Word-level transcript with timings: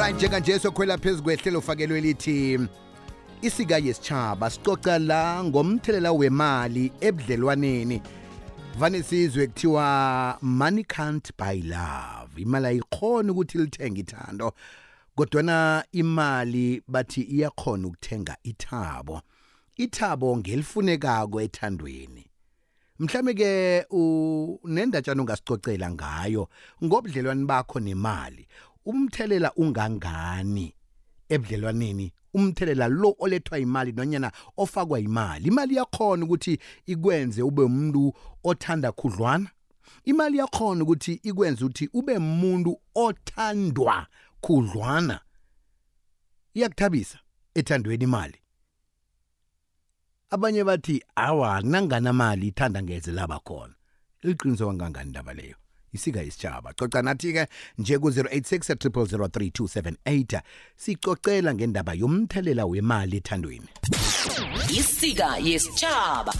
right 0.00 0.16
njenganje 0.16 0.58
sokhwela 0.58 0.98
phezu 0.98 1.22
kwehlelo 1.22 1.60
fakelwe 1.60 2.00
lithi 2.00 2.60
isika 3.42 3.78
yesitshaba 3.78 4.50
sicoca 4.50 4.98
la 4.98 5.44
ngomthelela 5.44 6.12
wemali 6.12 6.92
ebudlelwaneni. 7.00 8.02
Vane 8.78 9.02
sizwe 9.02 9.46
kuthiwa 9.46 10.38
money 10.42 10.84
can't 10.84 11.30
buy 11.38 11.62
love. 11.62 12.42
Imali 12.42 12.66
ayikhona 12.66 13.32
ukuthi 13.32 13.58
lithenga 13.58 14.00
ithando 14.00 14.52
kodwana 15.14 15.84
imali 15.92 16.82
bathi 16.88 17.20
iyakhona 17.20 17.88
ukuthenga 17.88 18.36
ithabo. 18.42 19.20
Ithabo 19.76 20.36
ngelifunekako 20.36 21.40
ethandweni. 21.40 22.26
Mhlawumbe 22.98 23.34
ke 23.34 23.86
unendatshana 23.90 25.22
ungasicocela 25.22 25.90
ngayo 25.90 26.48
ngobudlelwane 26.84 27.44
bakho 27.44 27.80
nemali 27.80 28.46
umthelela 28.90 29.50
ungangani 29.62 30.66
ebudlelwaneni 31.34 32.12
umthelela 32.34 32.88
lo 32.88 33.10
olethwa 33.18 33.58
imali 33.58 33.92
nonyana 33.92 34.32
ofakwa 34.56 35.00
imali 35.00 35.44
imali 35.48 35.74
yakhona 35.76 36.24
ukuthi 36.24 36.58
ikwenze 36.86 37.42
ube 37.42 37.62
umuntu 37.62 38.14
othanda 38.44 38.92
khudlwana. 38.92 39.50
Imali 40.04 40.38
yakhona 40.38 40.82
ukuthi 40.84 41.12
ikwenze 41.22 41.64
ukuthi 41.64 41.88
ube 41.92 42.16
umuntu 42.16 42.80
othandwa 42.94 44.06
khudlwana. 44.40 45.20
Iyakuthabisa 46.54 47.18
ethandweni 47.54 48.04
imali. 48.04 48.38
Abanye 50.30 50.64
bathi 50.64 51.02
awa 51.14 51.60
nanganamali 51.60 52.46
ithanda 52.48 52.82
ngeze 52.82 53.12
laba 53.12 53.38
khona? 53.38 53.74
Liqiniso 54.22 54.66
kangangani 54.66 55.08
indaba 55.08 55.32
leyo? 55.34 55.59
Isika 55.92 56.22
isitshaba 56.22 56.72
coca 56.72 57.02
nathi-ke 57.02 57.46
nje 57.78 57.98
ku-086 57.98 58.74
3278 58.74 60.40
sicocela 60.76 61.54
ngendaba 61.54 61.94
yomthelela 61.94 62.66
wemali 62.66 63.16
ethandweni. 63.16 63.68
Isika 64.68 65.38
yesitshaba 65.38 66.34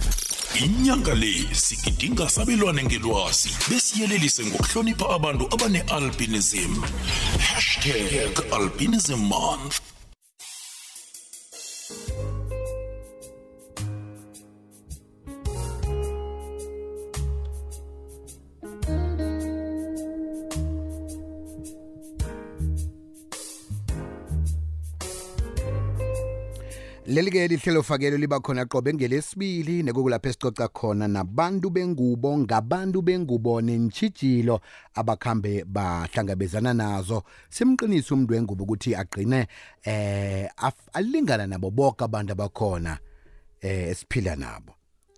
inyanga 0.64 1.14
le 1.14 1.54
sigidinga 1.54 2.28
sabelwane 2.28 2.84
ngelwazi 2.84 3.50
besiyelelise 3.70 4.46
ngokuhlonipha 4.46 5.10
abantu 5.10 5.44
abane-albinism. 5.54 6.72
Hashtag 7.38 8.34
albinism 8.52 9.18
month. 9.28 9.99
Leli-ke 27.10 27.48
lihlelo 27.48 27.82
fakelo 27.82 28.16
liba 28.16 28.40
khona 28.40 28.64
qobe 28.64 28.94
ngelesibili 28.94 29.82
nekukulapho 29.82 30.28
esicoca 30.28 30.68
khona 30.68 31.08
nabantu 31.08 31.70
bengubo 31.70 32.38
ngabantu 32.38 33.02
bengubo 33.02 33.60
nentshijilo 33.60 34.60
abakhambe 34.94 35.64
bahlangabezana 35.64 36.74
nazo. 36.74 37.22
Simqinisa 37.48 38.14
umuntu 38.14 38.34
wengubo 38.34 38.64
ukuthi 38.64 38.94
agqine 38.94 39.46
eh 39.82 40.48
alingana 40.92 41.46
nabo 41.46 41.70
bonke 41.70 42.04
abantu 42.04 42.32
abakhona 42.32 42.98
eh 43.60 43.88
esiphila 43.88 44.36
nabo. 44.36 44.74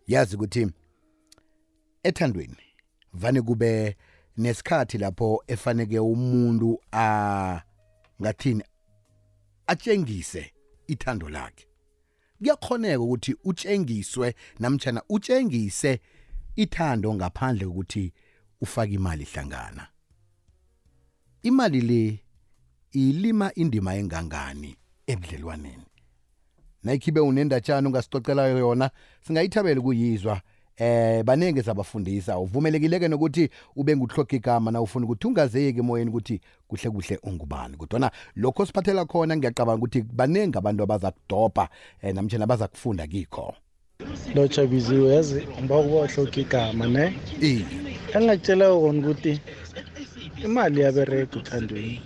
Yazi 0.06 0.36
ukuthi 0.36 0.66
ethandweni 2.02 2.56
vane 3.12 3.42
kube 3.42 3.96
nesikhathi 4.36 4.98
lapho 4.98 5.44
efaneke 5.46 5.98
umuntu 5.98 6.80
a 6.92 7.60
ngathini 8.20 8.64
atshengise 9.66 10.52
ithando 10.86 11.28
lakhe. 11.28 11.71
Kuyakhoneka 12.42 13.00
ukuthi 13.00 13.36
utshengiswe 13.44 14.34
namtjana 14.58 15.02
utshengise 15.08 16.00
ithando 16.56 17.14
ngaphandle 17.14 17.66
kokuthi 17.66 18.12
ufake 18.60 18.94
imali 18.94 19.24
hlangana. 19.24 19.88
Imali 21.42 21.80
le 21.80 22.24
ilima 22.92 23.54
indima 23.54 23.94
engangani 23.94 24.76
ebudlelwaneni? 25.06 25.86
Nayikhibe 26.82 27.20
unendatshana 27.20 27.88
ungasicocela 27.88 28.46
yona 28.46 28.90
singayithabela 29.26 29.80
ukuyizwa. 29.80 30.42
Eh 30.76 31.22
banenge 31.24 31.62
sabafundisa. 31.62 32.38
Uvumelekileke 32.38 33.08
nokuthi 33.08 33.48
ube 33.76 33.96
nguhloga 33.96 34.36
igama 34.36 34.70
na 34.70 34.80
ufuna 34.80 35.06
ukuthi 35.06 35.26
ungazeki 35.26 35.78
emoyeni 35.78 36.10
ukuthi 36.10 36.40
kuhle 36.68 36.90
kuhle 36.90 37.18
ungubani? 37.22 37.76
Kodwana 37.76 38.10
lokho 38.36 38.66
siphathela 38.66 39.04
khona 39.04 39.36
ngiyacabanga 39.36 39.78
ukuthi 39.78 40.02
banenge 40.02 40.58
abantu 40.58 40.82
abaza 40.82 41.10
kudobha 41.10 41.68
eh, 42.02 42.14
namtshana 42.14 42.46
baza 42.46 42.68
kufunda 42.68 43.06
kikho. 43.06 43.54
Lotsha 44.34 44.66
biziwe 44.66 45.14
yazi 45.14 45.46
ngiba 45.60 45.78
ukuba 45.78 46.00
uhloka 46.00 46.40
igama 46.40 46.86
ne? 46.86 47.14
Iye 47.40 47.64
engingakutshela 48.14 48.66
kona 48.68 48.98
ukuthi 48.98 49.40
imali 50.44 50.80
yaberega 50.80 51.38
uthandweni 51.38 52.00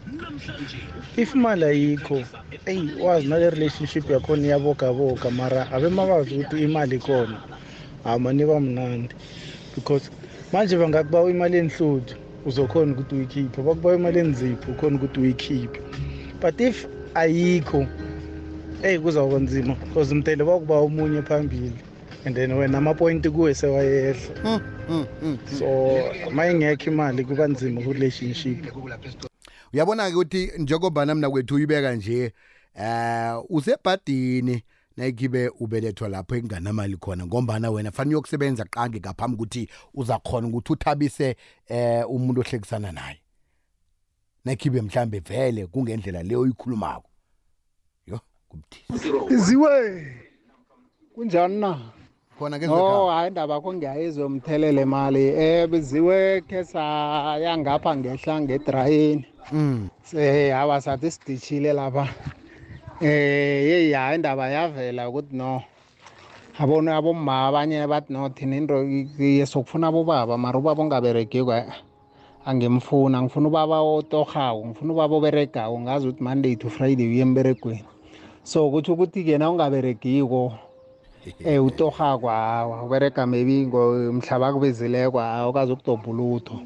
if 1.16 1.34
imali 1.34 1.64
ayikho 1.64 2.22
eyi 2.66 2.90
wazi 3.00 3.26
nale 3.28 3.50
relationship 3.50 4.10
yakhona 4.10 4.46
iyabogaboga 4.46 5.30
mara 5.30 5.60
abemabazi 5.72 6.34
ukuthi 6.34 6.62
imali 6.64 6.96
ikhona. 6.96 7.38
Amaniba 8.06 8.60
mnandi. 8.60 9.14
Because 9.74 10.10
manje 10.52 10.76
bangakubawa 10.76 11.30
imali 11.30 11.58
enhluthu 11.58 12.14
uzokhona 12.46 12.92
ukuthi 12.92 13.14
uyikhiphe. 13.14 13.62
Bakubawa 13.62 13.94
imali 13.96 14.18
enzipho 14.18 14.72
ukhona 14.72 14.96
ukuthi 14.96 15.20
uyikhiphe. 15.20 15.80
But 16.40 16.60
if 16.60 16.86
ayikho 17.14 17.86
eyi 18.82 18.98
kuzawuba 18.98 19.38
nzima. 19.38 19.74
Because 19.74 20.14
mtele 20.14 20.44
bakubawa 20.44 20.80
omunye 20.80 21.22
phambili 21.22 21.72
and 22.24 22.34
then 22.36 22.52
wena 22.52 22.78
amapointi 22.78 23.30
kuwe 23.30 23.54
sewayehla. 23.54 24.60
So 25.58 25.98
ma 26.32 26.46
ingekho 26.50 26.90
imali 26.90 27.24
kuba 27.24 27.48
nzima 27.48 27.82
ku-relationship. 27.82 28.58
Uyabona-ke 29.72 30.14
ukuthi 30.16 30.52
njengobana 30.58 31.14
mna 31.14 31.30
kwethu 31.30 31.54
uyibeka 31.54 31.94
nje 31.94 32.32
eh 32.74 33.42
usebhadini 33.48 34.62
nayikhibe 34.96 35.48
ubelethwa 35.60 36.08
lapho 36.08 36.36
ekunganamali 36.36 36.96
khona 36.96 37.26
ngombana 37.26 37.70
wena 37.70 37.90
fanele 37.90 38.16
uyokusebenza 38.16 38.64
qange 38.64 39.00
ngaphambi 39.00 39.34
ukuthi 39.36 39.68
uzakhona 39.94 40.48
ukuthi 40.48 40.72
uthabise 40.72 41.36
eh 41.68 42.10
umuntu 42.10 42.40
ohlekisana 42.40 42.92
naye. 42.92 43.20
Nayikhibe 44.44 44.82
mhlambe 44.82 45.18
vele 45.18 45.66
kungendlela 45.66 46.22
leyo 46.22 46.40
oyikhulumako. 46.40 47.10
Yo 48.06 48.20
kubudisi 48.48 49.34
iziwe! 49.34 49.72
Kunjani 51.14 51.60
na? 51.60 51.92
Khona 52.38 52.58
no 52.58 52.58
ngezo 52.58 53.06
hayi 53.06 53.28
indaba 53.28 53.54
yakho 53.54 53.74
ngiyayizwe 53.74 54.24
umthelele 54.24 54.84
mali. 54.84 55.30
Um 55.30 55.70
biziwe 55.70 56.40
khe 56.40 56.64
sayangapha 56.64 57.96
ngehla 57.96 58.40
ngedrayini 58.40 59.26
mm. 59.52 59.88
Se 60.02 60.50
hawa 60.50 60.80
sathi 60.80 61.10
sidishile 61.10 61.72
lapha. 61.72 62.08
Eh 63.00 63.66
yeyi 63.68 63.92
hayi 63.92 64.14
indaba 64.16 64.48
yavela 64.48 65.08
ukuthi 65.08 65.36
no. 65.36 65.62
Abona 66.58 66.96
abomma 66.96 67.48
abanye 67.48 67.86
bathi 67.86 68.12
no 68.12 68.28
thina 68.30 68.56
into 68.56 68.74
yesokufuna 69.18 69.88
abobaba 69.88 70.38
mara 70.38 70.58
ubaba 70.58 70.82
ongaberegiko 70.82 71.52
eh, 71.52 71.66
angimfuna 72.46 73.22
ngifuna 73.22 73.48
ubaba 73.48 73.80
otorhako 73.80 74.66
ngifuna 74.66 74.92
ubaba 74.92 75.16
oberegako. 75.16 75.80
Ngazi 75.80 76.08
ukuthi 76.08 76.22
monday 76.24 76.56
to 76.56 76.70
friday 76.70 77.06
uye 77.06 77.20
emberegweni. 77.22 77.84
So 78.42 78.70
kutho 78.70 78.92
ukuthi-ke 78.94 79.38
na 79.38 79.50
ungaberegiko 79.50 80.52
eh 81.44 81.64
utorhako 81.64 82.28
hawa 82.28 82.82
uberega 82.82 83.26
maybe 83.26 83.66
ngo- 83.66 84.12
mhlaba 84.12 84.52
kubizileko 84.52 85.18
hawa 85.18 85.48
ukazi 85.48 85.72
ukudobha 85.72 86.10
ulutho. 86.10 86.60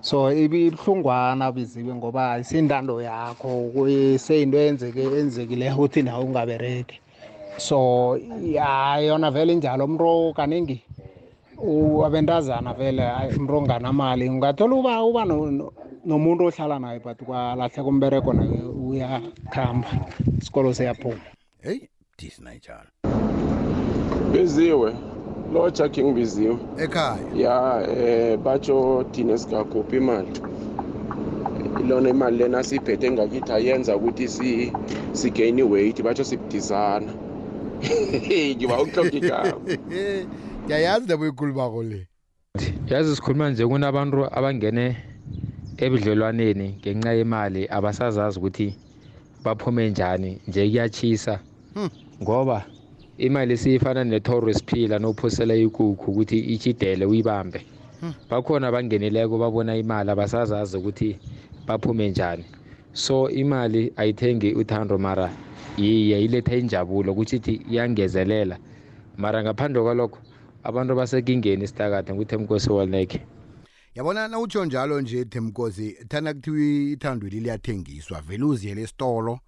So 0.00 0.32
ibuhlungwana 0.32 1.52
biziwe 1.52 1.94
ngoba 1.94 2.38
isindando 2.38 3.02
yakho 3.02 3.72
seyinto 4.18 4.58
yenzeke 4.58 5.02
enzekileyo 5.02 5.74
ukuthi 5.74 6.02
nawe 6.02 6.24
ungabereke 6.24 7.00
so 7.56 8.18
ya 8.42 8.98
yona 8.98 9.30
vele 9.30 9.52
injalo 9.52 9.84
umntu 9.84 10.32
kaningi 10.36 10.82
abentazana 12.06 12.72
vele 12.74 13.04
umntu 13.36 13.56
onganamali 13.56 14.28
ungathola 14.28 14.74
uba 14.74 15.04
uba 15.04 15.24
no- 15.24 15.50
no- 15.50 15.72
nomuntu 16.06 16.44
ohlala 16.48 16.78
naye 16.78 16.98
but 16.98 17.18
kwalahleka 17.22 17.82
umbereko 17.84 18.32
naye 18.32 18.62
uyakhamba 18.62 19.88
isikolo 20.38 20.72
siyaphuma. 20.74 21.20
Hey 21.62 21.80
budisi 22.16 22.42
nayitshalo 22.42 22.88
biziwe 24.32 24.94
lotsha 25.52 25.88
khe 25.88 26.04
ngibiziwe 26.04 26.58
ekhaya? 26.78 27.26
Ya 27.34 27.82
eh 27.88 28.38
batsho 28.38 29.04
thina 29.12 29.38
singakhuphi 29.38 29.96
imali 29.96 30.32
ilona 31.80 32.10
imali 32.10 32.36
lena 32.38 32.62
siyiphethe 32.62 33.10
ngakithi 33.10 33.52
ayenza 33.52 33.96
ukuthi 33.96 34.28
si 34.28 34.72
sigain 35.12 35.62
weight 35.62 36.02
batsho 36.02 36.24
sibudisana 36.24 37.12
ngiba 38.56 38.82
ukuhloka 38.82 39.16
igama. 39.16 39.60
Ngiyayazi 40.64 41.04
ndaba 41.04 41.22
oyikhulumako 41.22 41.82
le. 41.82 42.06
Yazi 42.88 43.16
sikhuluma 43.16 43.50
nje 43.50 43.66
kunabantu 43.66 44.26
abangene 44.38 44.96
ebudlelwaneni 45.78 46.76
ngenxa 46.80 47.12
yemali 47.12 47.62
abasazazi 47.76 48.38
ukuthi 48.38 48.74
baphume 49.44 49.90
njani 49.90 50.40
nje 50.48 50.68
kuyachisa 50.68 51.40
Hmm. 51.74 51.88
Ngoba 53.20 53.26
imali 53.26 53.56
siyifana 53.56 54.04
nethoro 54.04 54.52
siphila 54.52 54.98
nophosela 54.98 55.54
ikukhu 55.54 56.10
ukuthi 56.10 56.38
itshidele 56.38 57.04
uyibambe. 57.04 57.66
Bakhona 58.30 58.68
abangenileko 58.68 59.38
babona 59.38 59.76
imali 59.76 60.10
abasazazi 60.10 60.76
ukuthi 60.76 61.18
baphume 61.66 62.10
njani. 62.10 62.44
So 62.92 63.28
imali 63.28 63.92
ayithengi 63.96 64.54
uthando 64.54 64.98
mara 64.98 65.30
yiye 65.76 66.24
iletha 66.24 66.56
injabulo 66.56 67.12
ukuthi 67.12 67.36
ithi 67.36 67.60
iyangezelela. 67.70 68.58
Mara 69.18 69.42
ngaphandle 69.42 69.82
kwalokho 69.82 70.18
abantu 70.64 70.94
basekingeni 70.94 71.64
isitakade 71.64 72.14
nguthi 72.14 72.36
mkosi 72.36 72.70
walneke 72.70 73.20
yabona 73.94 74.28
na 74.28 74.38
utsho 74.38 74.64
njalo 74.64 75.00
nje 75.00 75.24
themkosi 75.24 75.96
thana 76.08 76.34
kuthiwa 76.34 76.92
ithandweli 76.92 77.40
liyathengiswa 77.40 78.20
vele 78.20 78.44
uziyele 78.44 78.82
esitolo 78.82 79.40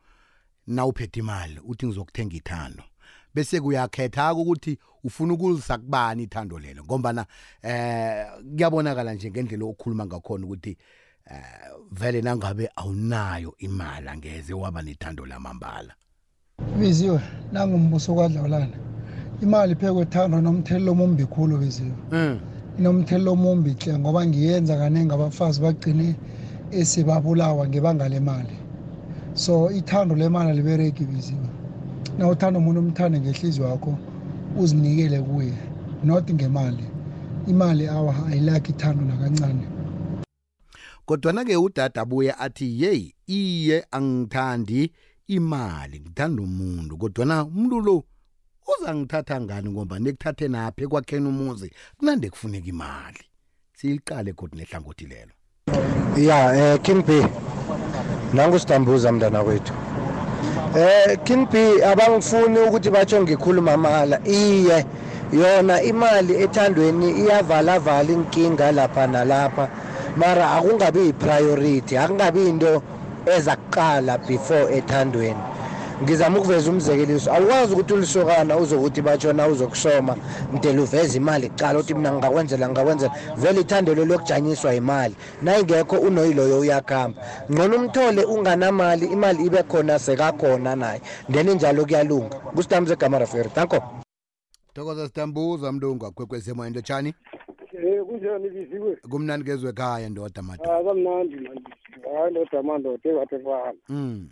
na 0.67 0.87
uphethe 0.87 1.21
imali 1.21 1.61
uthi 1.65 1.87
ngizokuthenga 1.87 2.37
ithando. 2.37 2.83
Bese 3.35 3.61
kuyakhetha 3.61 4.35
ukuthi 4.35 4.79
ufuna 5.05 5.35
ukulisa 5.35 5.79
kubani 5.79 6.23
ithando 6.23 6.59
lelo. 6.59 6.85
Ngombana 6.85 7.27
eh 7.63 8.27
kuyabonakala 8.57 9.15
nje 9.15 9.31
ngendlela 9.31 9.65
okhuluma 9.65 10.07
ngakhona 10.07 10.45
ukuthi 10.47 10.77
eh 11.31 11.71
vele 11.93 12.23
nangabe 12.23 12.71
awunayo 12.77 13.55
imali 13.59 14.09
angeze 14.09 14.55
waba 14.55 14.83
nethando 14.83 15.27
lamambala. 15.27 15.95
Biziwe 16.79 17.21
nangumbuso 17.53 18.15
kwadlawulana 18.15 18.77
imali 19.43 19.75
phekwethando 19.75 20.41
nomthelelo 20.41 20.93
omumbi 20.93 21.25
khulu 21.27 21.59
biziwe 21.59 21.93
mm. 22.13 22.39
inomthelelo 22.79 23.33
omumbi 23.33 23.77
hle 23.81 23.99
ngoba 23.99 24.27
ngiyenza 24.27 24.77
kaningi 24.77 25.15
abafazi 25.15 25.61
bagcine 25.61 26.15
esibabulawa 26.71 27.69
ngebanga 27.69 28.09
lemali. 28.09 28.57
So 29.35 29.71
ithando 29.71 30.15
lemali 30.15 30.51
alibereki 30.51 31.05
biziwe 31.05 31.52
na 32.19 32.29
uthanda 32.29 32.59
umuntu 32.59 32.81
umthande 32.81 33.21
ngehliziyo 33.21 33.69
yakho 33.69 33.99
uzinikele 34.57 35.21
kuye. 35.21 35.55
Not 36.05 36.33
ngemali. 36.33 36.85
Imali 37.47 37.87
awa 37.89 38.27
ayilakhi 38.27 38.73
ithando 38.73 39.05
nakancane. 39.05 39.67
Kodwana-ke 41.07 41.57
udade 41.57 42.01
abuye 42.01 42.33
athi 42.33 42.83
yeyi 42.83 43.15
iye 43.27 43.87
angithandi 43.91 44.93
imali 45.27 46.01
ngithanda 46.01 46.43
umuntu. 46.43 46.97
Kodwana 46.97 47.45
umuntu 47.45 47.81
lo 47.81 48.05
uzangithatha 48.73 49.41
ngani? 49.41 49.71
Ngoba 49.71 49.99
nekuthathe 49.99 50.49
naphi 50.49 50.85
ekwakheni 50.85 51.29
umuzi 51.29 51.73
kunande 51.97 52.31
kufuneka 52.31 52.69
imali. 52.69 53.25
Siyiqale 53.77 54.33
kodwa 54.33 54.59
nehlangothi 54.59 55.07
lelo. 55.07 55.33
Ya 56.17 56.57
eh 56.57 56.81
King 56.83 57.03
B 57.07 57.27
nangusidambuza 58.35 59.13
mntana 59.13 59.43
wethu 59.43 59.73
eh 60.77 61.17
King 61.25 61.47
B 61.51 61.83
abangifuni 61.85 62.59
ukuthi 62.59 62.91
batsho 62.91 63.23
ngikhuluma 63.23 63.77
mala. 63.77 64.21
Iye 64.25 64.87
yona 65.33 65.83
imali 65.83 66.35
ethandweni 66.45 67.11
iyavala 67.11 67.79
vala 67.79 68.13
inkinga 68.13 68.73
lapha 68.73 69.07
nalapha. 69.07 69.69
Mara 70.17 70.51
akungabi 70.57 71.01
yipriority 71.07 71.97
akungabi 71.97 72.49
into 72.49 72.83
eza 73.27 73.57
kuqala 73.57 74.19
before 74.19 74.67
ethandweni. 74.77 75.52
Ngizama 76.03 76.39
ukuveza 76.39 76.71
umzekeliso. 76.71 77.33
Awukwazi 77.33 77.73
ukuthi 77.75 77.95
ulisokana 77.95 78.57
uzokuthi 78.57 79.03
batshona 79.03 79.49
uzokusoma. 79.49 80.17
Mdela 80.53 80.83
uveza 80.83 81.17
imali 81.17 81.49
kuqala 81.49 81.79
uthi 81.79 81.95
mina 81.95 82.13
ngingakwenzela 82.13 82.69
ngingakwenzela. 82.69 83.13
Vele 83.37 83.61
ithandelo 83.61 84.05
lokujanyiswa 84.05 84.75
imali 84.75 85.15
nayingekho 85.43 85.97
unoyiloyo 85.97 86.61
uyakhamba. 86.61 87.23
Ngcono 87.53 87.77
umthole 87.77 88.25
unganamali 88.25 89.07
imali 89.07 89.47
ibe 89.47 89.63
khona 89.63 89.99
sekakhona 89.99 90.77
naye. 90.77 91.01
Then 91.33 91.51
njalo 91.51 91.85
kuyalunga. 91.85 92.37
Kusidamze 92.55 92.93
egama 92.93 93.19
raferi. 93.19 93.51
Danko. 93.57 93.83
Thokoza 94.75 95.09
sidambuza 95.09 95.73
mntu 95.73 95.93
ungakwekwezi 95.93 96.51
into 96.51 96.81
tshani 96.81 97.15
Eh 97.75 98.03
kunjani 98.05 98.51
biziwe? 98.51 98.97
kumnandi 99.11 99.45
kezwe 99.45 99.71
ekhaya 99.71 100.09
ndoda 100.09 100.43
mada 100.43 100.65
Ah 100.65 100.85
kamnandi 100.85 101.37
manje. 101.37 101.71
Hayi 102.15 102.31
ndoda 102.31 102.63
mandoda 102.63 103.11
ekade 103.11 103.39
fana. 103.45 103.75
mm. 103.89 104.29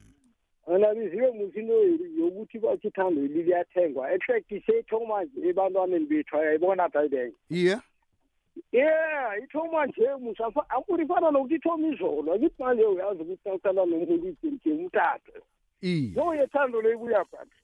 Ana 0.75 0.95
biziwe 0.95 1.31
musino 1.31 1.75
yokuthi 2.19 2.59
bathi 2.59 2.89
ithando 2.89 3.21
liliyathengwa. 3.21 4.13
Effect 4.13 4.67
seyithoma 4.67 5.25
nje 5.25 5.49
ebantwaneni 5.49 6.07
bethu 6.07 6.37
ayayibona 6.37 6.89
tayibenge. 6.89 7.37
iye 7.51 7.79
Yeah, 8.73 9.43
ithoma 9.45 9.87
nje 9.87 10.15
musafa 10.21 10.71
akuri 10.71 11.07
fana 11.07 11.31
nokuthi 11.31 11.55
ithoma 11.55 11.89
izolo. 11.89 12.33
Akithi 12.35 12.63
manje 12.63 12.85
uyazi 12.85 13.23
ukuthi 13.23 13.41
nawusala 13.45 13.87
nomuntu 13.87 14.29
ijimje 14.29 14.71
umtata. 14.73 15.33
iye 15.83 16.13
Yo 16.17 16.35
yethando 16.35 16.83
leyibuya 16.83 17.25
phansi. 17.25 17.61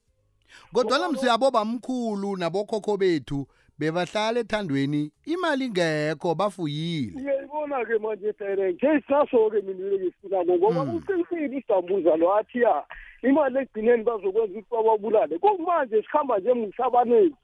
kodwana 0.73 1.09
msiyabo 1.09 1.51
bamkhulu 1.51 2.37
nabokhokho 2.37 2.97
bethu 2.97 3.47
bebahlala 3.79 4.41
ethandweni 4.41 5.11
imali 5.27 5.65
ingekho 5.67 6.35
bafuyile. 6.35 7.13
Uyayibona 7.21 7.85
ke 7.85 7.99
manje 7.99 8.33
direct 8.39 8.83
nje 8.83 9.03
saso-ke 9.09 9.61
mina 9.63 9.97
ngifunako 9.97 10.53
ngoba 10.59 10.85
Mm. 10.85 11.01
kuqinisile 11.01 11.57
isidambuza 11.59 12.17
lo 12.17 12.35
athi 12.37 12.61
ya 12.61 12.85
imali 13.23 13.59
ekugcineni 13.59 14.03
bazokwenza 14.05 14.59
ukuthi 14.59 14.71
bababulale. 14.71 15.39
Kumanje 15.39 16.03
sikhamba 16.03 16.39
nje 16.39 16.53
musabaneni 16.53 17.35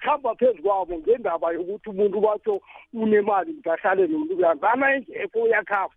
sikhamba 0.00 0.34
phezu 0.34 0.62
kwabo 0.62 0.98
ngendaba 0.98 1.52
yokuthi 1.52 1.90
umuntu 1.90 2.20
batsho 2.20 2.60
unemali 2.94 3.52
mntahlale 3.52 4.06
nomuntu 4.06 4.36
uyazana 4.36 4.94
engekho 4.94 5.38
uyakhava 5.42 5.94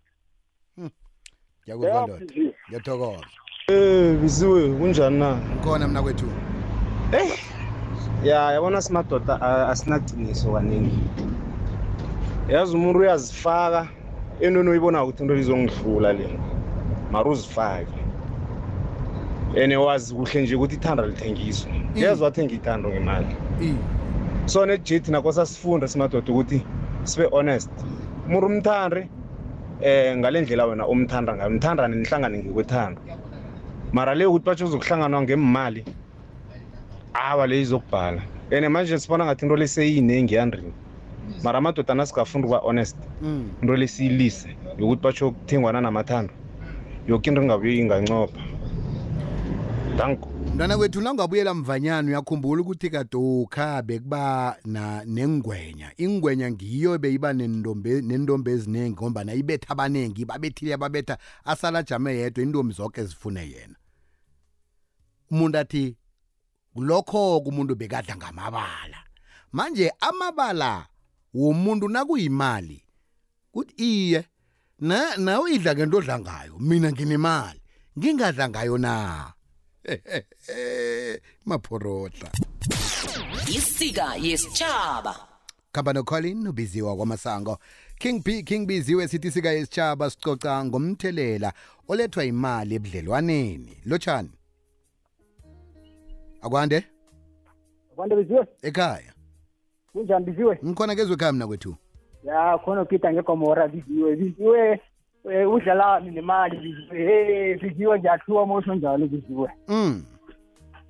ngiyakuzwa 1.64 2.02
ndoda. 2.02 2.12
Yaphizile. 2.12 2.54
ngiyathokoza. 2.68 3.26
Eh 3.68 4.16
biziwe 4.20 4.68
kunjani 4.78 5.18
na? 5.18 5.40
khona 5.64 5.88
mna 5.88 6.02
kwethu 6.02 6.26
Eh 7.12 7.32
ya 8.24 8.52
yabona 8.52 8.82
simadoda 8.82 9.40
a- 9.40 9.68
asinaqiniso 9.68 10.52
kaningi. 10.52 10.98
Yazi 12.48 12.76
umuntu 12.76 12.98
uyazifaka 12.98 13.88
entweni 14.40 14.70
oyibona 14.70 15.04
ukuthi 15.04 15.22
into 15.22 15.34
lizongihlula 15.34 16.12
le. 16.12 16.38
Mara 17.12 17.30
uzifake. 17.30 17.98
Ene 19.56 19.76
wazi 19.76 20.14
kuhle 20.14 20.42
nje 20.42 20.56
ukuthi 20.56 20.74
ithanda 20.74 21.06
lithengiswa. 21.06 21.72
Yazi 21.94 22.22
wathenga 22.22 22.54
ithando 22.54 22.90
ngemali. 22.90 23.26
iye 23.60 23.74
So 24.46 24.66
nejethi 24.66 25.10
nakho 25.10 25.32
sasifunda 25.32 25.88
simadoda 25.88 26.32
ukuthi 26.32 26.62
sibe 27.04 27.26
honest. 27.30 27.70
Umuntu 28.26 28.46
umthande 28.46 29.08
eh 29.82 30.16
ngalendlela 30.16 30.66
wena 30.66 30.86
umthanda 30.86 31.34
ngayo 31.36 31.48
umthandane 31.50 31.96
nihlangane 31.96 32.38
ngekwethando. 32.38 33.00
Mara 33.92 34.14
le 34.14 34.26
ukuthi 34.26 34.44
batsho 34.44 34.64
uzokuhlangana 34.66 35.22
ngemali 35.22 35.84
awa 37.18 37.46
le 37.46 37.60
izokubhala 37.60 38.22
ene 38.50 38.68
manje 38.68 38.98
sibona 38.98 39.24
ngathi 39.24 39.44
into 39.44 39.56
leseyinengi 39.56 40.34
yandrini 40.34 40.72
mara 41.42 41.58
amadoda 41.58 41.94
nasingafundi 41.94 42.46
ukuba 42.46 42.60
honest. 42.60 42.96
Mm. 43.22 43.50
into 43.62 43.76
lesiyilise 43.76 44.56
yokuthi 44.78 45.02
batsho 45.02 45.30
kuthengwana 45.30 45.80
namathando 45.80 46.32
yoke 47.08 47.30
into 47.30 47.42
ingabuye 47.42 47.78
ingancopha. 47.78 48.40
Danko. 49.96 50.28
Mntwana 50.54 50.76
kwethu 50.76 51.00
nangabuyela 51.00 51.54
mvanyana 51.54 52.08
uyakhumbula 52.08 52.62
ukuthi 52.62 52.90
kadokha 52.90 53.82
bekuba 53.82 54.56
na 54.64 55.04
nengwenya 55.04 55.92
ingwenya 55.96 56.50
ngiyo 56.50 56.98
beyiba 56.98 57.32
nendombe 57.32 58.52
eziningi 58.52 58.92
ngoba 58.92 59.24
nayibetha 59.24 59.68
abaningi 59.68 60.24
babethile 60.24 60.74
ababetha 60.74 61.18
asala 61.44 61.78
ajame 61.78 62.16
yedwa 62.16 62.44
intombi 62.44 62.74
zonke 62.74 63.04
zifune 63.04 63.40
yena. 63.40 63.74
Umuntu 65.30 65.58
athi 65.58 65.96
lokho 66.76 67.40
kumuntu 67.40 67.74
bekadla 67.74 68.16
ngamabala 68.16 68.98
manje 69.52 69.92
amabala 70.00 70.86
womuntu 71.34 71.88
nakuyimali 71.88 72.82
kuthi 73.52 73.74
iye 73.76 74.24
na 74.78 75.16
nawe 75.16 75.52
idla 75.52 75.74
ngento 75.74 75.96
odla 75.96 76.18
ngayo 76.18 76.58
mina 76.58 76.92
nginemali 76.92 77.60
ngingadla 77.98 78.48
ngayo 78.48 78.78
na? 78.78 79.32
Maphorodla 81.48 82.30
isika 83.48 84.16
yesitshaba 84.16 85.28
khamba 85.72 85.92
nocolin 85.92 86.46
ubiziwa 86.48 86.96
kwamasango. 86.96 87.58
King 87.98 88.22
b 88.24 88.42
king 88.42 88.66
biziwe 88.66 89.08
sithi 89.08 89.30
sika 89.30 89.50
yesitshaba 89.50 90.10
sicoca 90.10 90.64
ngomthelela 90.64 91.52
olethwa 91.88 92.24
imali 92.24 92.74
ebudlelwaneni. 92.74 93.76
Lotshani 93.84 94.37
akwande? 96.42 96.84
Akwande 97.92 98.16
biziwe? 98.16 98.46
Ekhaya. 98.62 99.12
Kunjani 99.92 100.24
biziwe? 100.24 100.58
Ngikhona 100.64 100.94
kezwe 100.94 101.14
ekhaya 101.14 101.32
mna 101.32 101.46
kwethu. 101.46 101.76
Ya 102.24 102.58
khona 102.58 102.82
uphita 102.82 103.12
ngegomora 103.12 103.68
biziwe. 103.68 104.16
Biziwe 104.16 104.80
eh, 105.30 105.52
udlalani 105.52 106.10
nemali 106.10 106.56
biziwe. 106.56 107.06
Hey 107.06 107.54
biziwe 107.54 107.98
ngiyathiwa 107.98 108.46
mosho 108.46 108.74
njalo 108.74 109.06
biziwe. 109.06 109.48
Mm. 109.68 110.04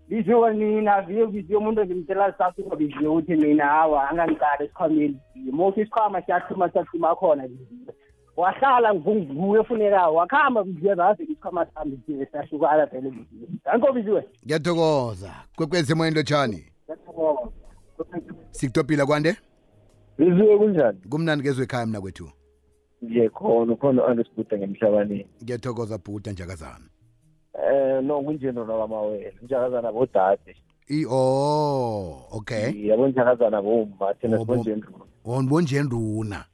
biziwe 0.08 0.54
mina 0.54 1.02
viyo 1.02 1.26
biziwe 1.26 1.58
umuntu 1.58 1.84
ngimtshela 1.84 2.32
sasuka 2.32 2.76
biziwe 2.76 3.08
ukuthi 3.08 3.36
mina 3.36 3.64
hawa 3.64 4.10
angangicala 4.10 4.64
esikhwameni. 4.64 5.20
Mosi 5.52 5.80
isikhwama 5.80 6.22
siyathuma 6.22 6.70
siyathuma 6.70 7.16
khona 7.16 7.48
biziwe 7.48 7.94
wahlala 8.42 8.94
nguye 8.94 9.60
efunekayo 9.60 10.14
wakhamba 10.14 10.64
mjeza 10.64 11.06
aze 11.08 11.22
isikhwama 11.22 11.66
sami 11.74 12.00
sahlukana 12.32 12.86
vele 12.86 13.12
danko 13.64 13.92
biziwe 13.92 14.24
ngiyathokoza. 14.44 15.30
Kwekwezi 15.56 15.92
emoyeni 15.92 16.16
lotshani? 16.16 16.64
Sikutopila 18.50 19.06
kwande? 19.06 19.36
Biziwe 20.18 20.58
kunjani? 20.58 20.98
Kumnandi 21.10 21.44
kezwe 21.44 21.64
ekhaya 21.64 21.86
mna 21.86 22.00
kwethu. 22.00 22.30
Nje 23.02 23.28
khona 23.28 23.72
ukhona 23.72 24.02
u-andesbuda 24.02 24.58
ngemhlabaneni 24.58 25.26
ngiyathokoza 25.44 25.98
bhuda 25.98 26.32
njakazana 26.32 26.84
um 27.54 28.04
no 28.06 28.20
kunjeno 28.22 28.64
nakamawele 28.64 29.34
njakazana 29.42 29.92
bodade. 29.92 30.56
I 30.90 31.04
oh 31.10 32.26
okay. 32.30 32.86
Yabo 32.88 33.08
njakazana 33.08 33.62
bomma 33.62 34.14
thina 34.14 34.36
Oh, 34.40 34.44
bo- 34.44 34.52
sibonjendruna. 34.56 35.04
Onbo 35.24 35.60
njenduna 35.60 36.44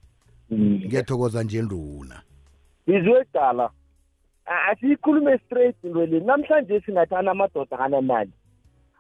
ngiyathokoza 0.59 1.43
njenduna 1.43 2.23
biziwe 2.87 3.25
dala 3.35 3.71
asiyikhulume 4.71 5.39
straight 5.39 5.77
into 5.85 6.07
le 6.07 6.21
namhlanje 6.21 6.81
singathana 6.81 7.31
amadoda 7.31 7.77
kanamali 7.77 8.33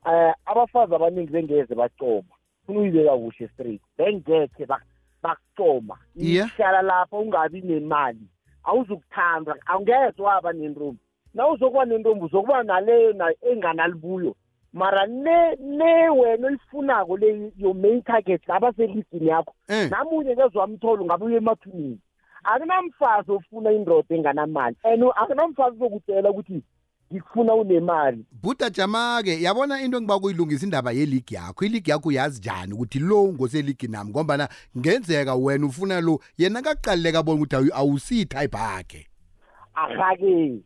um 0.06 0.32
abafazi 0.46 0.94
abaningi 0.94 1.32
bengeze 1.32 1.74
bacoma. 1.74 2.28
Funa 2.66 2.80
uyibeka 2.80 3.16
kuhle 3.16 3.48
straight. 3.48 3.80
Bengekhe 3.98 4.64
bak- 4.66 4.86
bakucoma 5.22 5.98
Yeah. 6.16 6.48
ihlala 6.48 6.82
lapho 6.82 7.18
ungabi 7.20 7.60
nemali. 7.60 8.26
Awuzukuthandwa 8.64 9.56
angeze 9.66 10.22
waba 10.22 10.52
nentombi. 10.52 10.98
Na 11.34 11.48
uzokuba 11.48 11.84
nentombi 11.84 12.24
uzokuba 12.24 12.62
naleyo 12.62 13.12
na- 13.12 13.34
enganalibuyo 13.50 14.36
mara 14.74 15.06
ne 15.06 15.56
ne 15.60 16.08
wena 16.10 16.46
olifunako 16.48 17.16
le 17.16 17.52
your 17.56 17.74
main 17.74 18.02
target 18.02 18.42
laba 18.48 18.72
seligini 18.72 19.26
yakho. 19.28 19.54
Eh. 19.68 19.90
namunye 19.90 20.34
kezwamtholo 20.36 21.02
ungabe 21.02 21.24
uye 21.24 21.36
emathuneni 21.36 21.98
akunamfazi 22.44 23.30
ofuna 23.32 23.72
indoda 23.72 24.14
enganamali. 24.14 24.76
And 24.84 25.02
akunamfazi 25.16 25.76
uzokutshela 25.76 26.30
ukuthi 26.30 26.62
ngikufuna 27.12 27.54
unemali. 27.54 28.24
Bhuda 28.42 28.70
jama-ke 28.70 29.42
yabona 29.42 29.80
into 29.82 29.96
engiba 29.96 30.18
kuyilungisa 30.18 30.64
indaba 30.66 30.92
yeligi 30.92 31.34
yakho? 31.34 31.64
Iligi 31.64 31.90
yakho 31.90 32.08
uyazi 32.08 32.38
njani 32.40 32.72
ukuthi 32.72 32.98
lo 32.98 33.22
ngoseligi 33.32 33.88
nami? 33.88 34.10
Ngombana 34.10 34.48
ngenzeka 34.78 35.34
wena 35.34 35.66
ufuna 35.66 36.00
lo 36.00 36.18
yena 36.38 36.62
kakuqalileka 36.62 37.22
bona 37.22 37.38
ukuthi 37.40 37.56
awu- 37.56 37.74
awusiyi-type 37.74 38.58
yakhe. 38.58 39.06
Ahake 39.74 40.58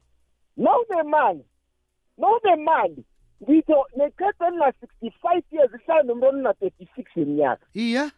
nawunemali 0.57 1.45
nawunemali 2.19 3.05
ngitho 3.43 3.87
neqeda 3.97 4.49
elina-sixty-five 4.49 5.45
years 5.51 5.71
ihlala 5.75 6.03
nomuntu 6.03 6.27
olina-thirty-six 6.29 7.07
yeminyaka 7.17 7.67
iya. 7.75 8.11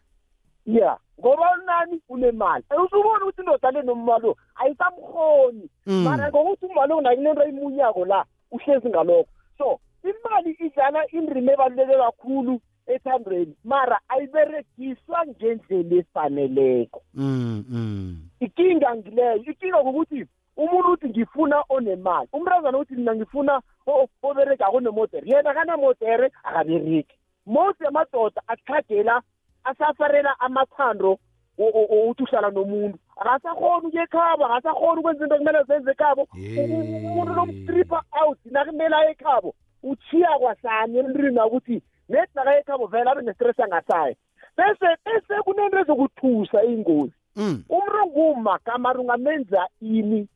Ya 0.67 0.99
ngoba 1.21 1.57
nani 1.67 2.01
unemali? 2.09 2.65
Usubona 2.85 3.25
ukuthi 3.25 3.41
indoda 3.41 3.71
le 3.71 3.83
nomalo 3.83 4.37
ayisamhoni 4.55 5.69
Mm. 5.87 6.05
mara 6.05 6.29
ngokuthi 6.29 6.67
umalo 6.67 7.01
nakunento 7.01 7.45
imunyako 7.45 8.05
la 8.05 8.25
uhlezi 8.51 8.89
ngalokho. 8.89 9.29
So 9.59 9.81
imali 10.05 10.51
idlala 10.61 11.07
indima 11.13 11.53
ebaluleke 11.53 11.97
kakhulu 11.97 12.61
ethandweni 12.87 13.55
mara 13.65 14.01
ayiberegiswa 14.09 15.27
ngendlela 15.27 15.97
efaneleko. 15.97 17.03
Mm, 17.15 17.65
mm. 17.69 18.17
ikinga 18.41 18.97
ngileyo 18.97 19.37
ikinga 19.37 19.83
ngokuthi 19.83 20.27
umuntu 20.57 20.93
uthi 20.93 21.09
ngifuna 21.09 21.65
onemali. 21.69 22.29
Umntazana 22.33 22.79
uthi 22.79 22.95
mina 22.97 23.15
ngifuna 23.15 23.61
o- 23.87 24.09
oberega 24.23 24.67
konemodere 24.71 25.27
yena 25.31 25.55
kanamodere 25.55 26.31
akabereki 26.45 27.15
most 27.47 27.81
yamadoda 27.81 28.43
atlhagela 28.49 29.23
asafarela 29.65 30.41
amathando 30.41 31.19
uthi 31.59 32.23
uhlala 32.23 32.51
nomuntu. 32.51 32.99
Akasakhoni 33.17 33.87
ukuya 33.87 34.03
ekhabo 34.05 34.45
akasakhoni 34.47 35.01
ukwenza 35.01 35.25
into 35.25 35.37
kumele 35.39 35.65
zenze 35.69 35.91
ekhabo. 35.91 36.27
Umuntu 36.33 37.35
lomstripper 37.35 38.03
out 38.23 38.39
nakumele 38.45 38.97
aye 38.97 39.11
ekhabo 39.11 39.55
uchiya 39.83 40.39
kwahlanye 40.39 40.99
emntwini 40.99 41.39
akuthi 41.41 41.83
nethi 42.09 42.33
nakaya 42.35 42.61
ekhabo 42.61 42.87
vele 42.87 43.11
abe 43.11 43.23
nestress 43.23 43.61
angasayo 43.61 44.15
bese 44.57 44.87
bese 45.05 45.43
kunento 45.45 45.79
ezokuthusa 45.81 46.65
iy'ngozi 46.65 47.13
Mm. 47.37 47.65
umuntu 47.69 47.97
onguma 48.03 48.59
kamari 48.59 48.99
ungamenza 48.99 49.67
ini? 49.81 50.29